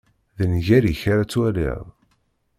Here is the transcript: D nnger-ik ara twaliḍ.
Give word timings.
D 0.37 0.39
nnger-ik 0.51 1.01
ara 1.11 1.29
twaliḍ. 1.31 1.83